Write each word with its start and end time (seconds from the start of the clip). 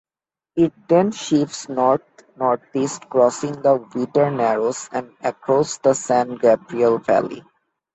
It 0.55 0.73
then 0.87 1.11
shifts 1.11 1.69
north-northeast, 1.69 3.07
crossing 3.07 3.61
the 3.61 3.75
Whittier 3.75 4.31
Narrows 4.31 4.89
and 4.91 5.11
across 5.21 5.77
the 5.77 5.93
San 5.93 6.37
Gabriel 6.37 6.97
Valley. 6.97 7.43